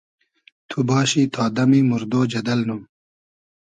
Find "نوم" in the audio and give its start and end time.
2.67-2.81